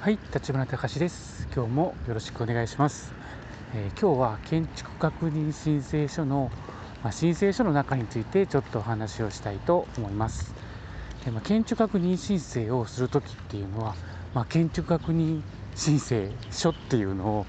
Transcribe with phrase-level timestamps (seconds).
[0.00, 1.48] はい、立花隆です。
[1.52, 3.12] 今日もよろしくお願いします。
[3.74, 6.52] えー、今日は建築確認申請書の、
[7.02, 10.54] まあ、申請書の中についてちょっとお話をしたいと思います。
[11.26, 13.96] えー、まあ、建築確認申請をする時っていうのは、
[14.34, 15.42] まあ、建築確認
[15.74, 17.46] 申請書っていうのを、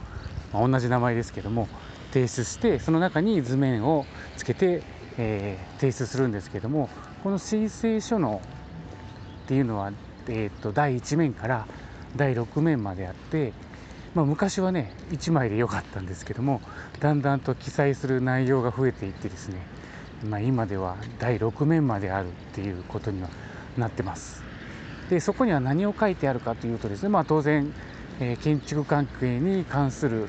[0.52, 1.68] ま同じ名前ですけども
[2.11, 4.07] 提出してその中に図面を
[4.38, 4.81] つけて、
[5.20, 6.89] えー、提出するんですけども
[7.23, 8.41] この申請書の
[9.45, 9.91] っていうのは、
[10.27, 11.68] えーと第1面から
[12.15, 13.53] 第6面まであって、
[14.15, 16.61] まあ、昔はね1枚で良かったんですけども
[17.00, 19.61] だんだんと記載する内容が増えていってですね、
[20.27, 23.29] まあ、今では第6面まであるっていうことには
[23.77, 24.43] なってます。
[25.09, 27.73] でそこには何を書いてあるかというとですね、まあ、当然、
[28.19, 30.28] えー、建築関係に関する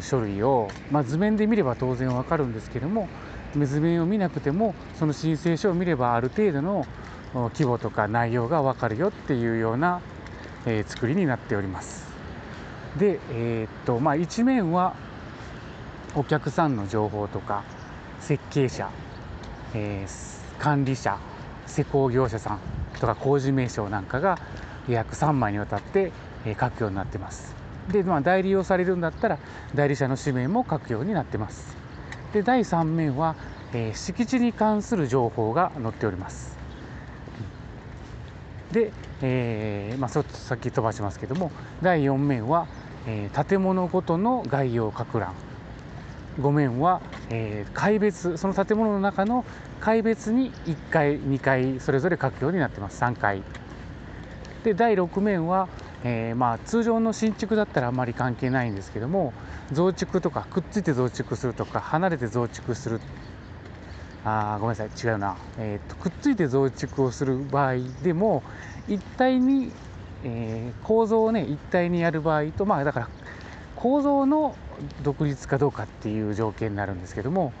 [0.00, 3.08] 書類を、まあ、図面で見れば当然わかるんですけども
[3.54, 6.86] 図面を見なくてもその申請書を見ればある程度の
[7.32, 10.00] 規模とか内容が分かるよっていうような
[10.66, 12.08] えー、作りになっております。
[12.98, 14.94] で、えー、っとまあ、一面は
[16.14, 17.62] お客さんの情報とか
[18.20, 18.90] 設計者、
[19.74, 21.18] えー、管理者
[21.66, 22.60] 施工業者さん
[22.98, 24.38] とか工事名称なんかが
[24.88, 26.12] 約3枚にわたって、
[26.58, 27.54] 書くようになってます。
[27.92, 29.38] で、まあ、代理をされるんだったら
[29.74, 31.76] 代理者の氏名も書くようになってます。
[32.32, 33.34] で第3面は、
[33.72, 36.56] え敷地に関する情報が載っております。
[38.72, 38.92] で、
[39.22, 42.66] えー、まあ、さっき飛ばしますけども第4面は、
[43.06, 45.34] えー、建物ごとの概要書覧
[46.38, 49.44] 5面は、えー、階別その建物の中の
[49.80, 53.02] 階別に1回2回それぞれ書くようになってます。
[53.02, 53.42] 3回。
[54.64, 55.68] で第6面は、
[56.04, 59.32] えー、まあ、通常の新築だったらあまり関係ないんですけども
[59.72, 63.00] 増築とかくっついて増築するとか離れて増築する
[64.24, 68.42] あごめんなさい違うな、えーと、くっついて増築をする場合でも
[68.88, 69.72] 一体に、
[70.24, 73.08] えー、構造をね一体にやる場合とまあだから
[73.76, 74.54] 構造の
[75.02, 77.52] 独立かどうかっていう条件になるんですけども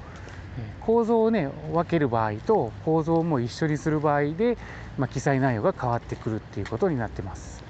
[0.80, 4.58] 構造をね分ける場合と構造も一緒にする場合で、
[4.98, 7.62] まあ、記載内容が変わってくるっていうことになってます。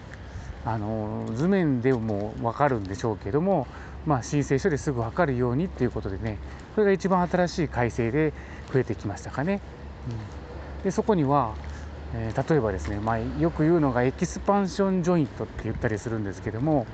[0.64, 3.66] あの図面でも分かるんでしょうけども、
[4.06, 6.38] まあ、申請書ですぐ分かるようにっていうことでね
[6.74, 8.32] これが一番新しい改正で
[8.72, 9.60] 増えてきましたかね。
[10.78, 11.54] うん、でそこには、
[12.14, 16.86] えー、例えばですね、まあ、よく言うのがエキスパンションジョイントって言ったりするんですけども、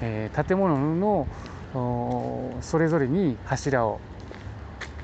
[0.00, 1.26] えー、建物の
[2.60, 4.00] それぞれに柱を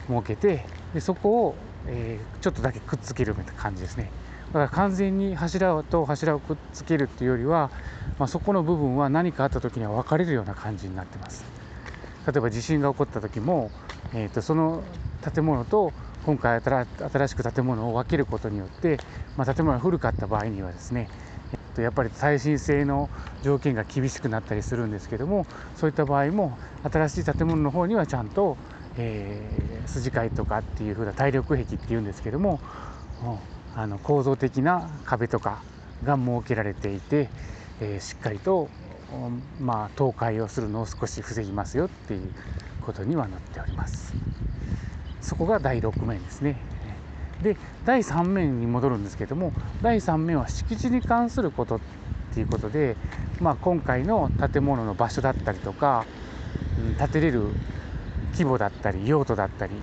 [0.09, 1.55] 設けてでそこを、
[1.87, 4.11] えー、ちょっとだけくっつけるみたいな感じですね。
[4.49, 7.71] だから完全に柱と柱をくっつけるっていうよりは、
[8.19, 11.45] まあ、そこの部分は何かあった時には分かれるような感じになってます。
[12.27, 13.71] 例えば地震が起こった時も、
[14.13, 14.83] えー、とその
[15.35, 15.93] 建物と
[16.25, 18.99] 今回新しく建物を分けることによって、
[19.37, 21.09] まあ、建物が古かった場合にはですね
[21.77, 23.11] やっぱり耐震性の
[23.43, 26.59] 条件が厳しくなったりするんですけどもそういった場合も
[26.91, 28.57] 新しい建物の方にはちゃんと、
[28.97, 32.61] えー、筋交いとかっていう風な耐力壁っていうんですけども
[33.77, 35.63] あの構造的な壁とか
[36.03, 37.29] が設けられていて、
[37.81, 38.69] えー、しっかりと、
[39.61, 42.33] まあ、倒壊をするのを少し防ぎますよっていう
[42.83, 44.15] ことにはなっております。
[45.21, 46.57] そこが第6面ですね。
[47.43, 51.81] で第3面に戻るんですけども第3面は敷地に関することっ
[52.33, 52.97] ていうことで、
[53.41, 56.07] まあ、今回の建物の場所だったりとか、
[56.81, 57.43] うん、建てれる
[58.33, 59.75] 規模だったり用途だったり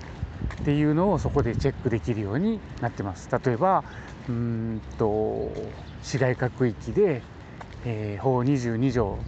[0.62, 3.84] っていうのをそこでチェックできるようになってます例えば
[4.28, 5.52] うんと
[6.02, 7.22] 市街化区域で、
[7.84, 9.18] えー、法22条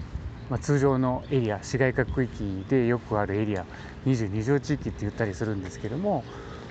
[0.50, 3.66] まあ、通常のエリア市街化区域でよくあるエリア
[4.04, 6.24] 22条地域って言ったりするんですけども、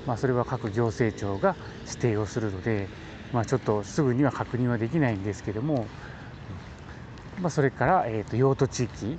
[0.07, 2.88] まあ、それは各行政庁が指定をするので、
[3.34, 5.88] まあ、ちょっとすぐには確認はできないんですけども、
[7.41, 9.18] まあ、それから、えー、と用途地域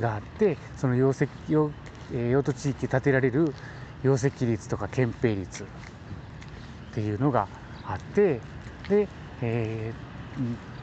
[0.00, 1.70] があってその用石用,、
[2.12, 3.54] え用途地域建てられる
[4.02, 5.66] 容積率とか憲兵率っ
[6.92, 7.48] ていうのが
[7.84, 8.40] あって
[8.88, 9.08] で、
[9.40, 10.77] えー、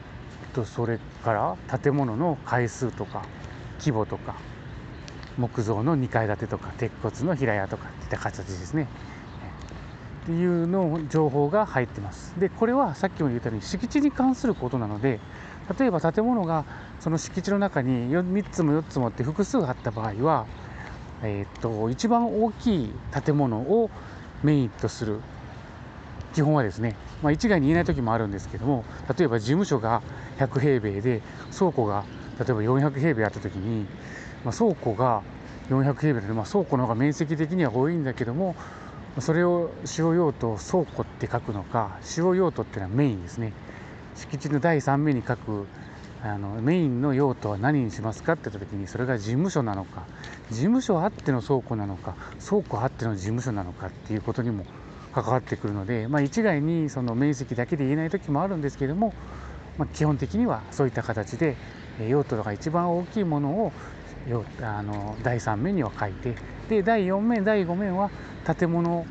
[0.56, 3.24] とそれから建物の階数とか
[3.78, 4.36] 規模とか
[5.36, 8.88] 木造の2階建てとか鉄骨の平屋とかっていった形ですね。
[10.24, 12.34] っていうの情報が入ってます。
[12.40, 15.20] でこれはさっきも言ったように敷地に関することなので
[15.78, 16.64] 例えば建物が
[17.00, 20.46] その敷地の中に3つも4つもって複数あった場合は、
[21.22, 22.92] えー、っと一番大きい
[23.24, 23.90] 建物を
[24.42, 25.20] メインとする
[26.36, 28.84] 基本はですね、まあ、一概に言えない時もあるんですけども
[29.18, 30.02] 例えば事務所が
[30.38, 31.22] 100平米で
[31.58, 32.04] 倉庫が
[32.38, 33.86] 例えば400平米あった時に、
[34.44, 35.22] まあ、倉庫が
[35.70, 38.54] 400平米で、まあ、倉庫の方が面積的には多いんだけども
[39.18, 43.54] それを使用用途倉庫って書くのか使用用途っていうのはメインですね。
[44.14, 45.66] 敷地の第3目に書く
[46.22, 50.04] あのメインの用途は何にしますかって言った時にそれが事務所なのか
[50.50, 52.14] 事務所あっての倉庫なのか
[52.46, 54.64] 倉庫あっての事務所なのかっていうことにも
[55.16, 59.14] 関わってくるので、まあ、一概にその面積だけで言えない時もあるんですけども、
[59.78, 61.56] まあ、基本的にはそういった形で
[62.06, 63.72] 用途が一番大きいものを
[64.60, 66.34] あの第3面には書いて
[66.68, 68.10] で第4面第5面は
[68.58, 69.06] 建物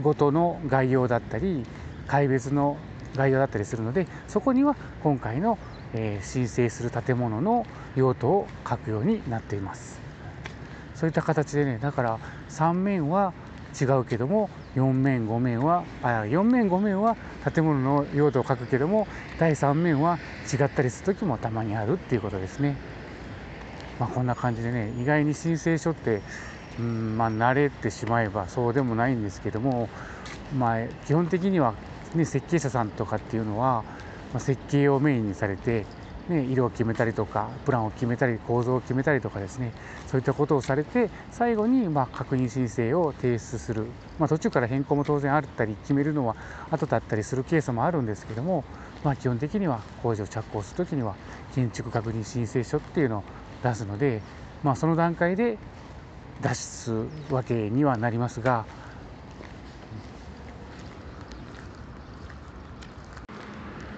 [0.00, 1.64] ごとの概要だったり
[2.06, 2.78] 階別の
[3.16, 5.58] 概要だったりするのでそこには今回の、
[5.92, 7.66] え、申請する建物の
[7.96, 10.00] 用途を書くようになっています。
[10.94, 13.34] そういった形でねだから3面は
[13.80, 17.16] 違うけども4面5面はあ4面5面は
[17.54, 19.06] 建物の用途を書くけども
[19.38, 20.18] 第3面は
[20.52, 22.76] 違ったりする時もたまにあるっていうことですね。
[23.98, 26.20] まあ、こんな感じでね意外に申請書って
[26.78, 29.88] うんまあ慣れてしまえばそうでもないんですけども、
[30.56, 31.74] まあ、基本的には、
[32.14, 33.84] ね、設計者さんとかっていうのは、
[34.32, 35.86] まあ、設計をメインにされて
[36.28, 39.72] ね、色を決めたりとかプランを決めたり構造を決めたりとかですね
[40.08, 43.86] そういったことをされて最後にま確認申請を提出する、
[44.18, 46.34] まあ、途中から変更も当然あったり決めるのは
[46.70, 48.64] 後だったりするケースもあるんですけども、
[49.04, 51.14] まあ、基本的には工事を着工する時には
[51.54, 53.22] 建築確認申請書っていうのを
[53.62, 54.20] 出すので、
[54.64, 55.58] まあ、その段階で
[56.40, 58.66] 脱出すわけにはなりますが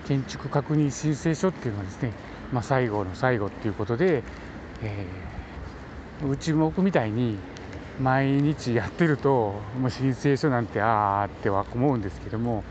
[0.09, 2.13] 建築確認申請書っていうのはですね、
[2.51, 4.23] まあ、最後の最後っていうことで、
[4.83, 7.37] えー、うち僕みたいに
[8.01, 12.65] 毎日やってるともう申請書なんてああっては思うんですけども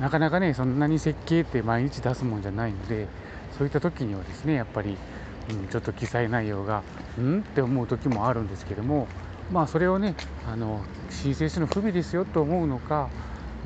[0.00, 3.08] なかなかねそんなに設計って毎日出すもんじゃないので
[3.58, 4.96] そういった時にはですねやっぱり、
[5.50, 6.82] うん、ちょっと記載内容が
[7.18, 7.40] うん？
[7.40, 9.08] って思う時もあるんですけども
[9.50, 10.14] まあそれをね
[10.46, 13.10] あの申請書の不備ですよと思うのか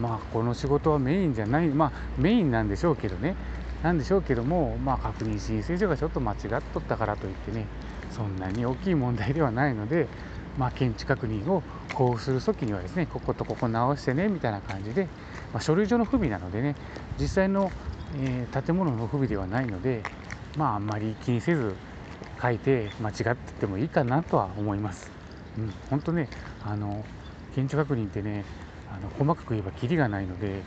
[0.00, 3.36] まあ、この仕事はメインじゃない、まあ、メインなんでしょうけどね、
[3.82, 6.38] なんでしょうけども、まあ、確認申請書がちょっと間違っ
[6.72, 7.66] とったからといってね、
[8.10, 10.06] そんなに大きい問題ではないので、
[10.58, 15.08] まあ、検知確認を交付するときにはですね、こことここ直してねみたいな感じで、
[15.52, 16.76] まあ、書類上の不備なのでね、
[17.18, 17.70] 実際の、
[18.22, 20.02] えー、建物の不備ではないので、
[20.56, 21.74] まあ、あんまり気にせず
[22.40, 25.10] 書いて間違っててもいいかなとは思います。
[25.58, 26.28] うん、本当ね、
[26.64, 27.04] あの
[27.54, 28.44] 検知確認ってね、
[28.94, 30.62] あの細かく言えばキリがないので、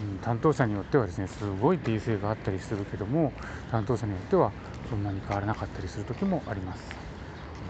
[0.00, 3.32] うん、担当者によってはですねすごい訂正があったりするけども
[3.70, 4.52] 担当者によっては
[4.90, 6.82] そんなに変わらなかったりする時もあります。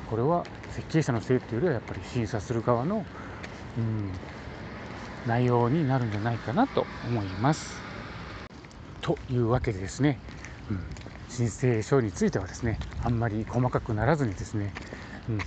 [0.09, 3.05] これは設計者のせいというよりはやっぱり審査する側の、
[3.77, 4.13] うん、
[5.27, 7.79] 内容になるんじゃないかなと思います。
[9.03, 10.19] というわけでですね、
[10.71, 10.81] うん、
[11.29, 14.73] 申請書についてはですねあんまり細かくならずにですね、
[15.29, 15.39] うん、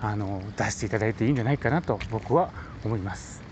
[0.00, 2.50] あの出していただいていいんじゃないかなと僕は
[2.84, 3.47] 思います。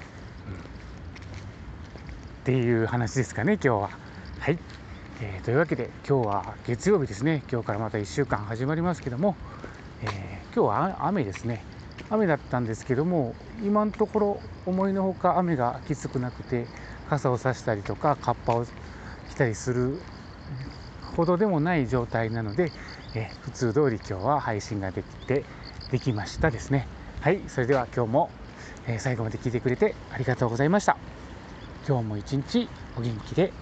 [2.47, 3.91] っていう話ですかね、今日は。
[4.39, 4.59] はい、
[5.21, 9.35] えー、というわけで、今日は月曜日ですね、今日からまた1週間始まりますけども、
[10.03, 11.65] えー、今日は雨ですね、
[12.09, 13.35] 雨だったんですけども、
[13.65, 16.69] 今のところ、思いのほか雨がきつくなくて、
[17.11, 20.01] 傘を差したりとか、カッパを着たりする
[21.17, 22.71] ほどでもない状態なので、
[23.17, 25.43] えー、普通通り今日は配信ができて、
[25.91, 26.87] できましたですね。
[27.23, 28.31] はい、それでは今日も、
[28.87, 30.97] え最後まで聞いてくれてありがとうございました。
[31.89, 33.53] 今日も一日お元気で